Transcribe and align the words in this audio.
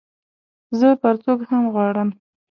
زه 0.79 0.87
پرتوګ 1.01 1.39
هم 1.49 1.63
غواړم 1.73 2.09